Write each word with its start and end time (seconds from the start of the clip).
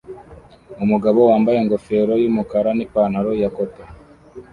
Umugabo 0.83 1.19
wambaye 1.29 1.57
ingofero 1.59 2.13
yumukara 2.23 2.69
nipantaro 2.73 3.31
ya 3.41 3.49
cotoon 3.55 3.89